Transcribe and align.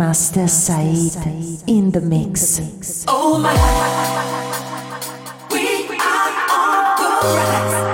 Master 0.00 0.48
Said 0.48 1.62
in 1.66 1.90
the 1.90 2.00
mix. 2.00 3.04
Oh 3.06 3.38
my, 3.38 3.52
we 5.52 5.94
are 5.98 6.32
on 6.48 6.96
the 6.96 7.08
rise. 7.36 7.89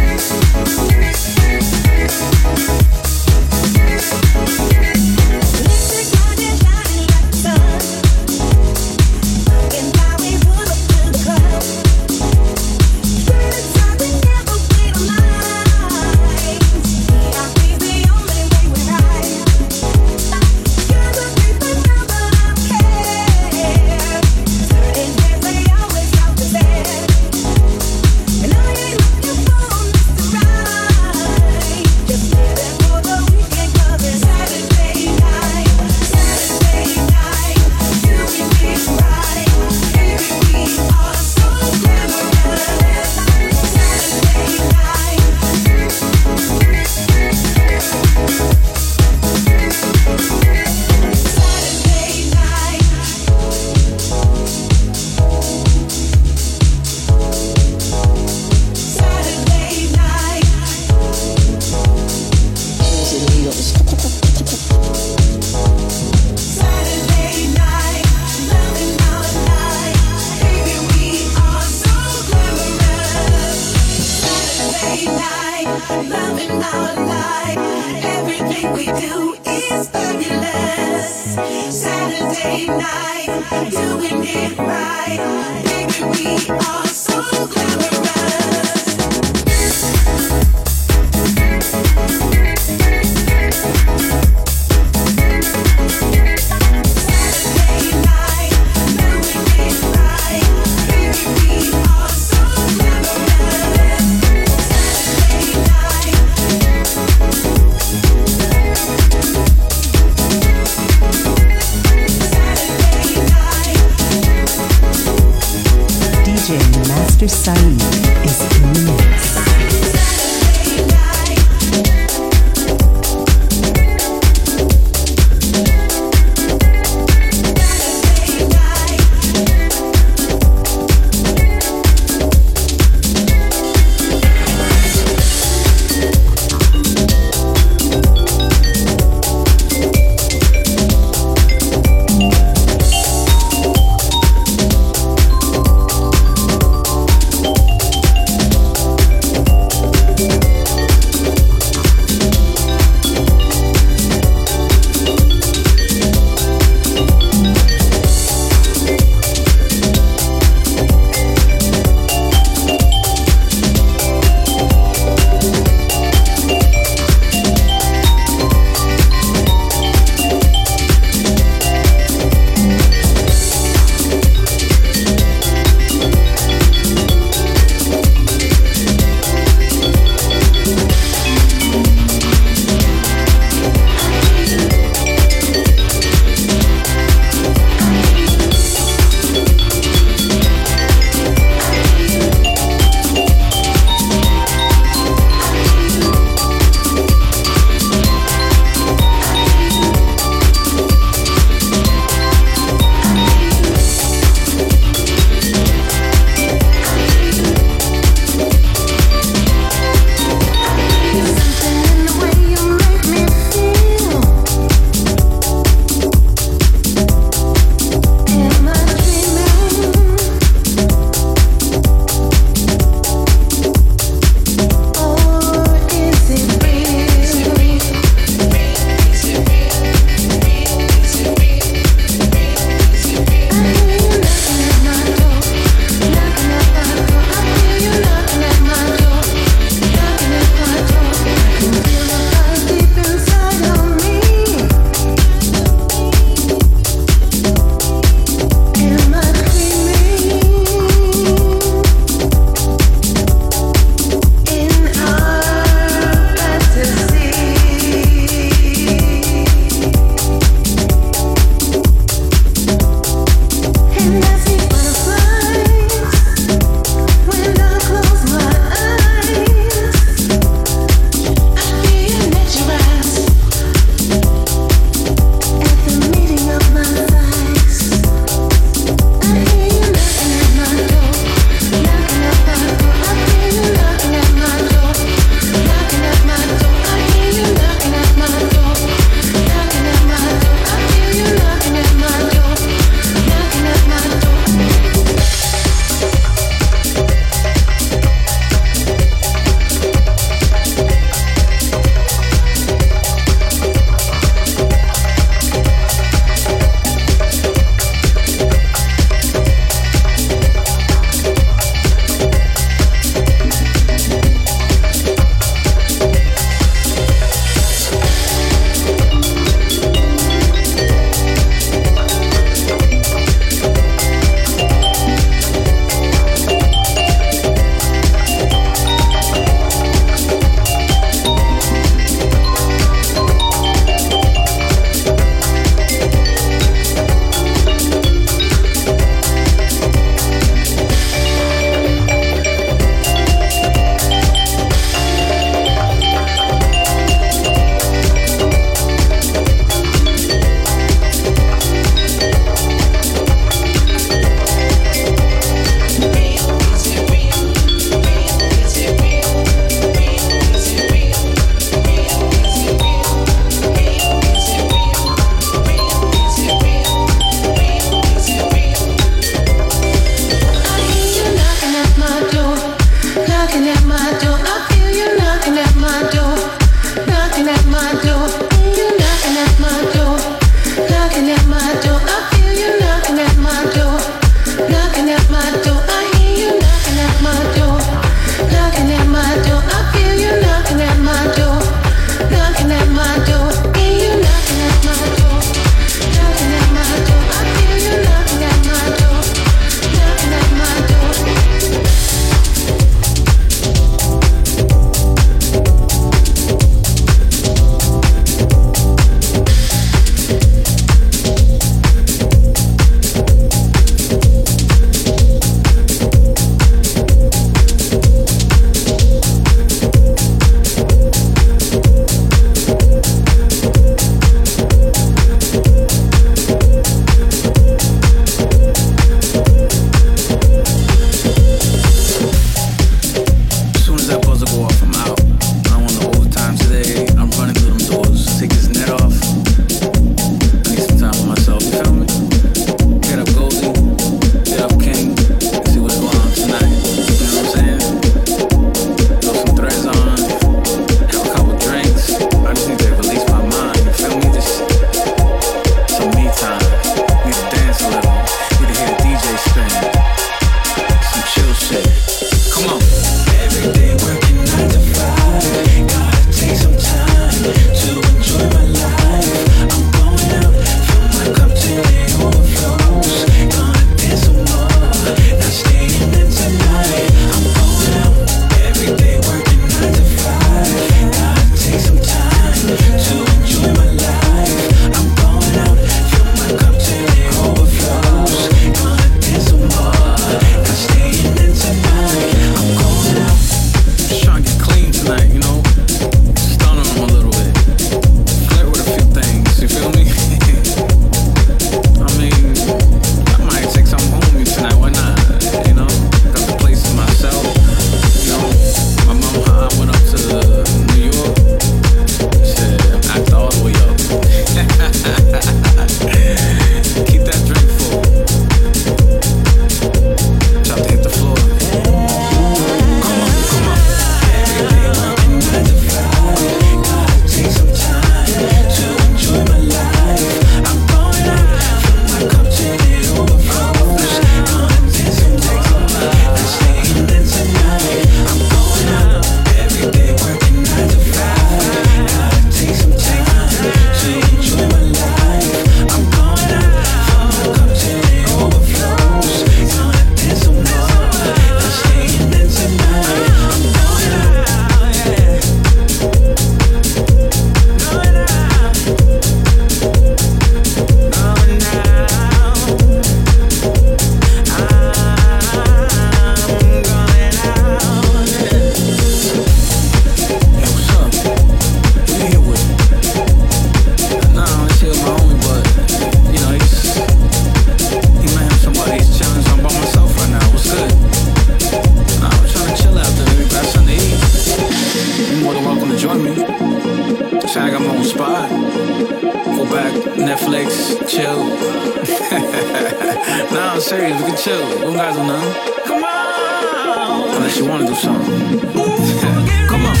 Like 587.58 587.72
I'm 587.72 587.86
on 587.90 588.04
spot. 588.04 588.48
Go 588.50 589.64
back, 589.64 589.92
Netflix, 590.14 590.96
chill. 591.08 591.44
nah, 593.52 593.72
I'm 593.74 593.80
serious. 593.80 594.16
We 594.20 594.26
can 594.28 594.36
chill. 594.36 594.64
We 594.68 594.74
don't 594.82 594.94
gotta 594.94 595.16
do 595.16 595.24
nothing. 595.26 595.54
Come 595.84 596.04
on. 596.04 597.34
Unless 597.36 597.58
you 597.58 597.66
wanna 597.68 597.86
do 597.86 597.94
something. 597.94 598.60
Come 599.68 599.86
on. 599.86 599.96
To 599.96 600.00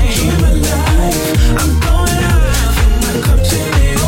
enjoy 0.00 0.34
my 0.40 0.52
life. 0.52 1.60
I'm 1.60 1.72
going 1.84 2.22
out, 2.30 2.42
my 3.02 3.12
cup 3.26 3.40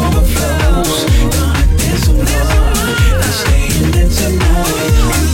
overflows. 0.01 1.01
Gonna 1.35 1.77
dance 1.77 2.05
some 2.05 2.17
more. 2.17 3.33
Staying 3.33 3.95
in 3.95 4.09
tonight. 4.09 5.34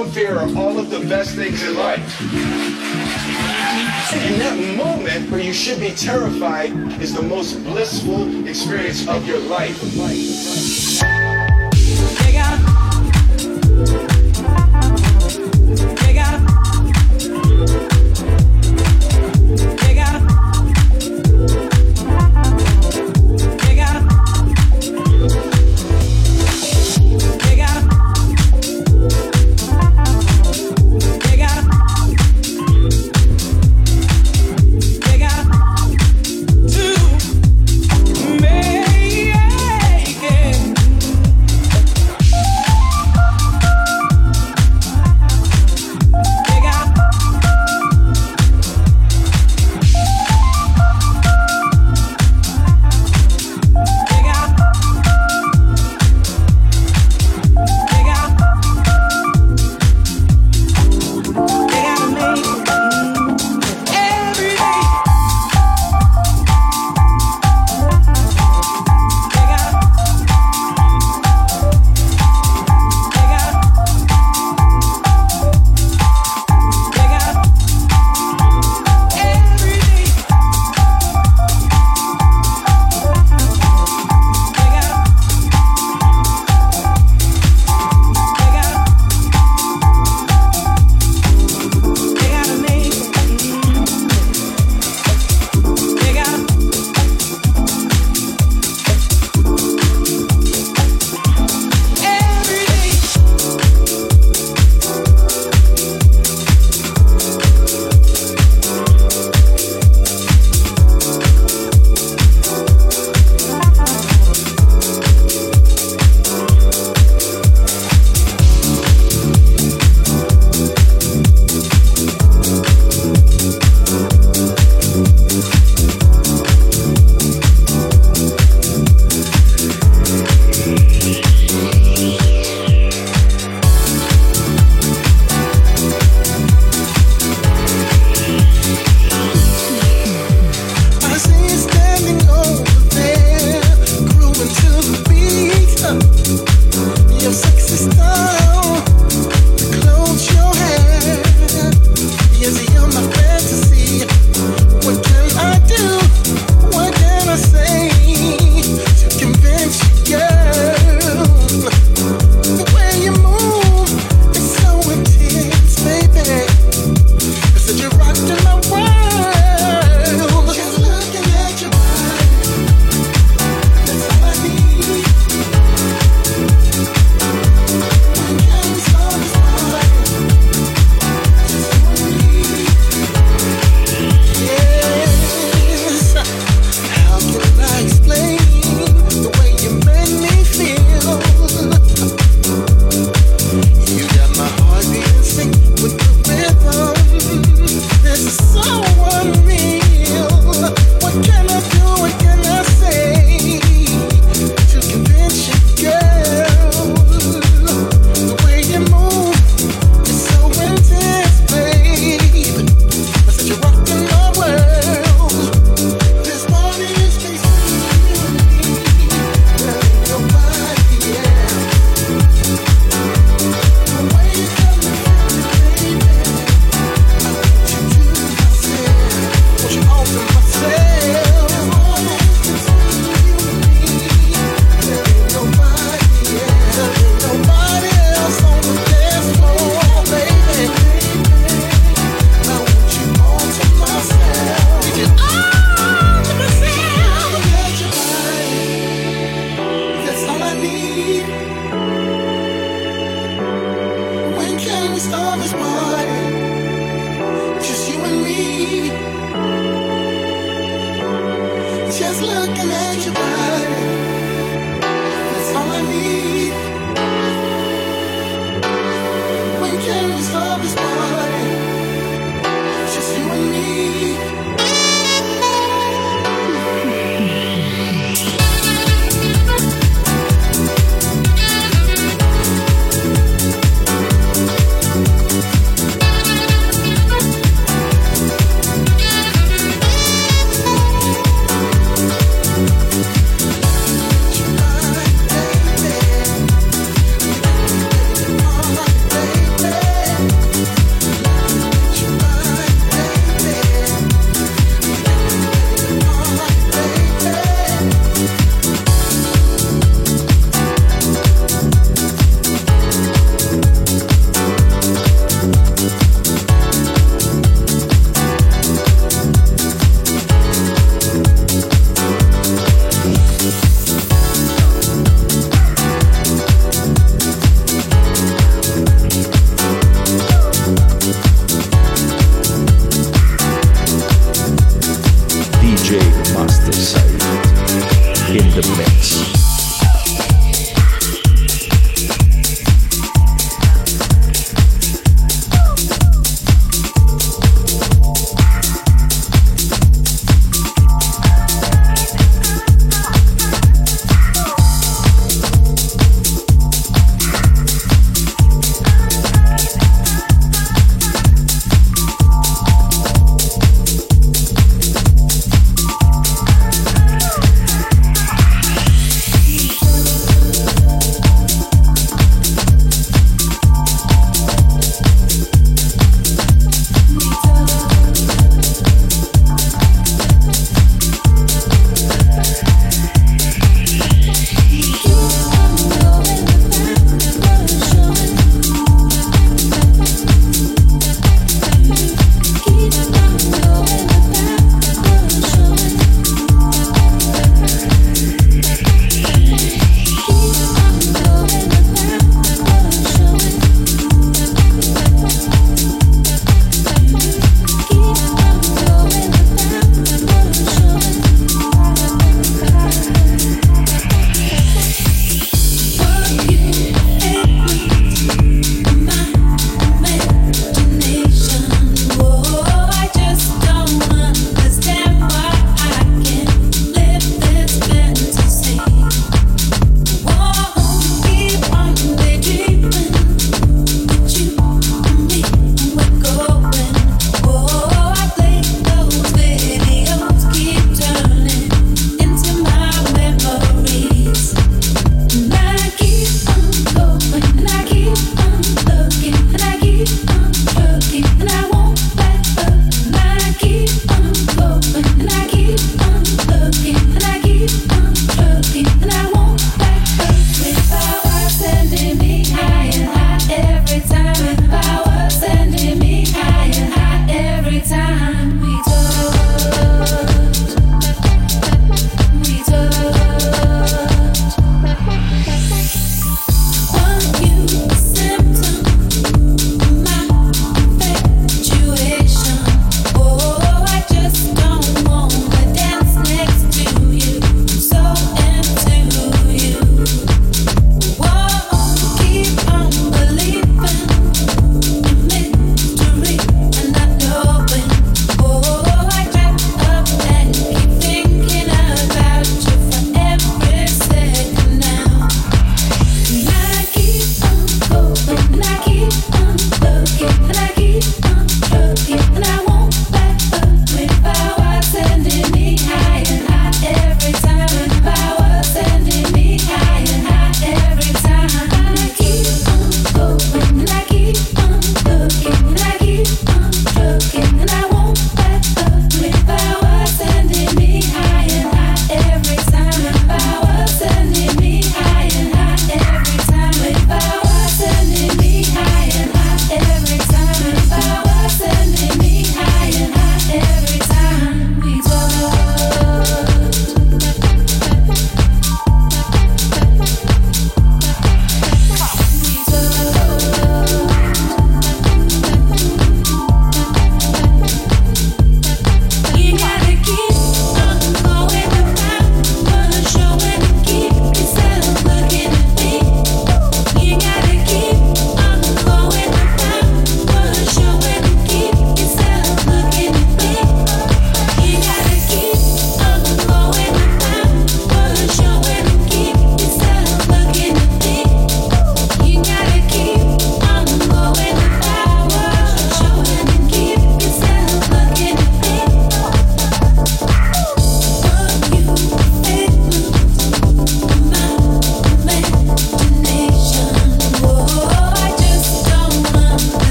of 0.00 0.12
fear 0.14 0.38
of 0.38 0.56
all 0.56 0.78
of 0.78 0.88
the 0.88 1.00
best 1.00 1.34
things 1.34 1.62
in 1.62 1.76
life. 1.76 2.00
And 4.12 4.40
that 4.40 4.76
moment 4.76 5.30
where 5.30 5.40
you 5.40 5.52
should 5.52 5.80
be 5.80 5.90
terrified 5.90 6.72
is 7.00 7.14
the 7.14 7.22
most 7.22 7.62
blissful 7.64 8.46
experience 8.48 9.06
of 9.08 9.26
your 9.26 9.38
life. 9.38 9.78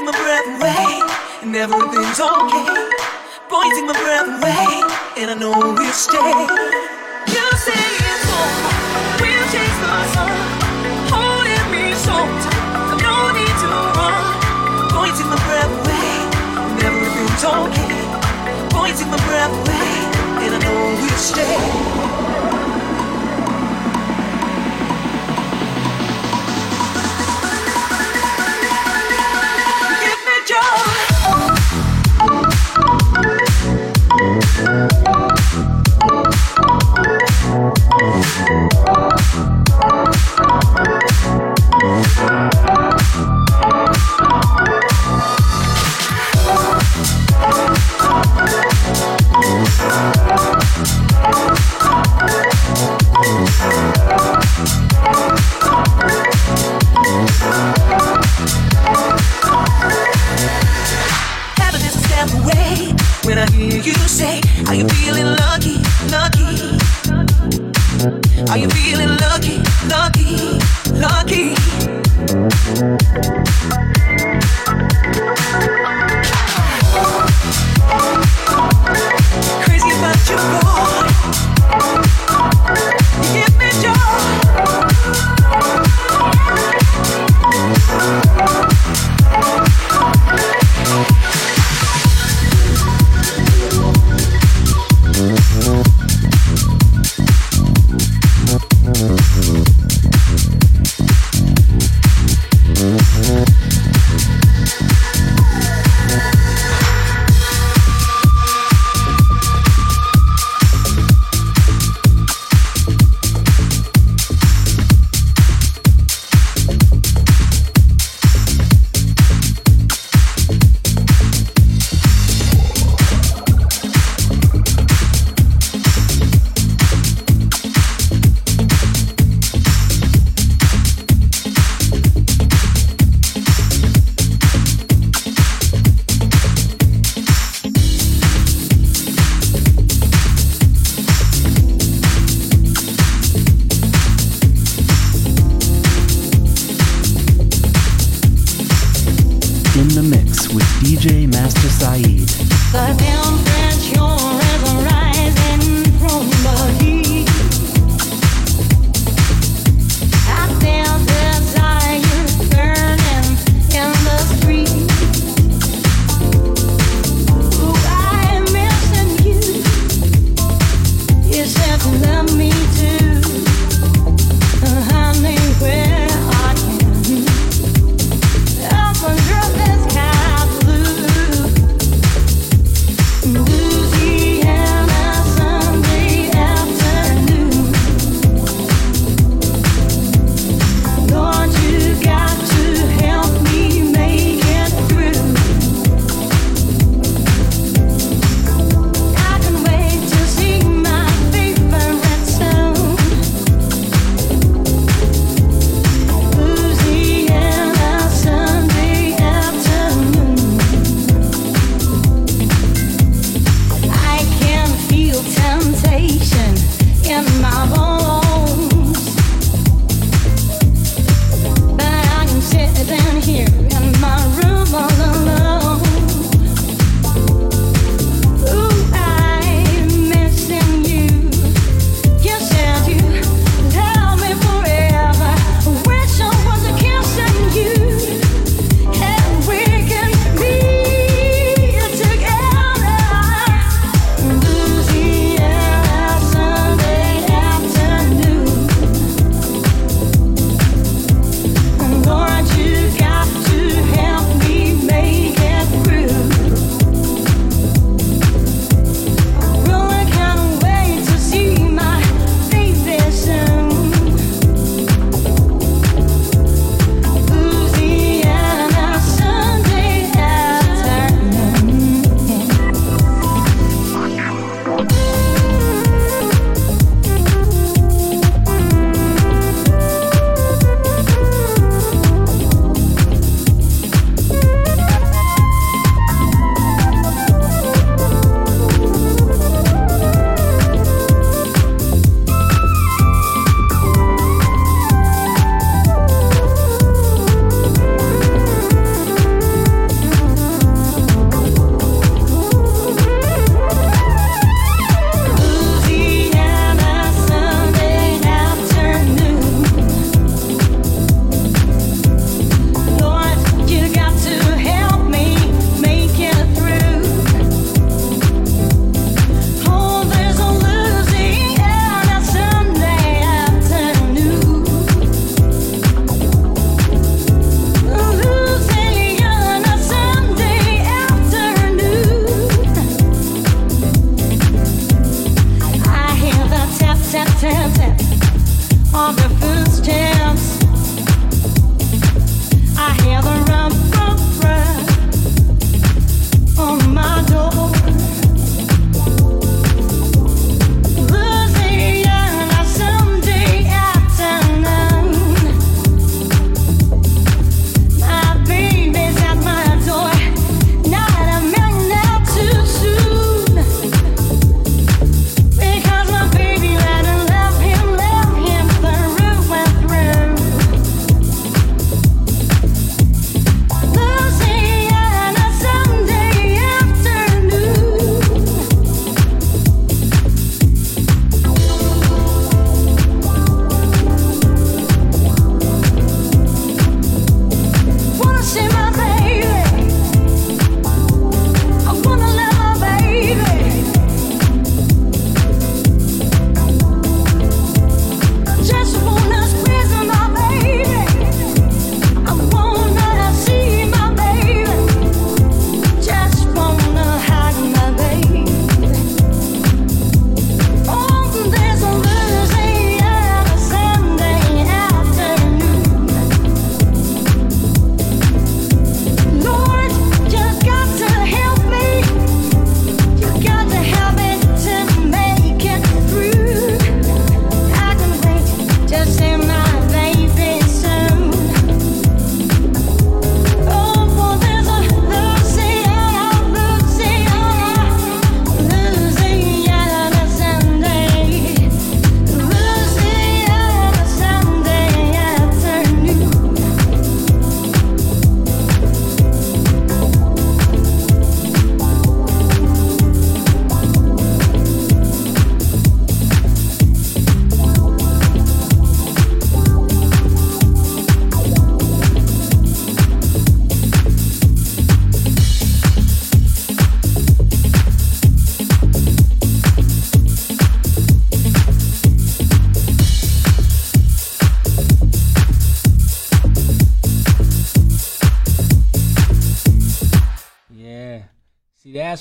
Pointing 0.00 0.16
my 0.16 0.24
breath 0.24 0.48
away, 0.56 0.86
and 1.42 1.54
everything's 1.54 2.20
okay. 2.20 2.88
Pointing 3.50 3.84
my 3.84 3.92
breath 3.92 4.32
away, 4.32 4.80
and 5.20 5.30
I 5.30 5.34
know 5.38 5.52
we'll 5.52 5.92
stay. 5.92 6.32
You 7.28 7.44
say 7.60 7.84
it's 8.08 8.24
over, 8.32 8.72
we'll 9.20 9.44
chase 9.52 9.78
the 9.84 9.92
sun, 10.16 10.32
holding 11.12 11.66
me 11.68 11.92
so 12.00 12.16
tight. 12.16 12.96
No 13.04 13.28
need 13.36 13.56
to 13.60 13.68
run. 13.92 14.24
Pointing 14.88 15.28
my 15.28 15.36
breath 15.44 15.68
away, 15.84 16.12
and 16.64 16.80
everything's 16.80 17.44
okay. 17.44 18.00
Pointing 18.72 19.10
my 19.12 19.20
breath 19.28 19.52
away, 19.52 19.92
and 20.48 20.50
I 20.56 20.58
know 20.64 20.96
we'll 20.96 21.20
stay. 21.20 22.59
Thank 34.70 34.92
you. 38.50 38.69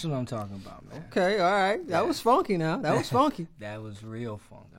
That's 0.02 0.12
what 0.12 0.18
I'm 0.18 0.26
talking 0.26 0.56
about, 0.56 0.88
man. 0.89 1.04
Okay, 1.12 1.39
all 1.39 1.52
right. 1.52 1.88
That 1.88 2.08
was 2.08 2.22
funky 2.22 2.58
now. 2.58 2.78
That 2.78 2.95
was 2.95 3.10
funky. 3.12 3.47
That 3.60 3.82
was 3.82 4.04
real 4.04 4.38
fun. 4.38 4.60
All 4.78 4.78